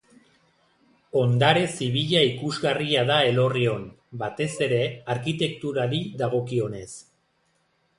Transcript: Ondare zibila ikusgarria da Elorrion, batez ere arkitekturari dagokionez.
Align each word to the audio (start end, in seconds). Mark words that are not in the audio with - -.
Ondare 1.23 1.61
zibila 1.73 2.23
ikusgarria 2.29 3.05
da 3.11 3.19
Elorrion, 3.29 3.87
batez 4.25 4.51
ere 4.71 4.85
arkitekturari 5.17 6.05
dagokionez. 6.25 6.89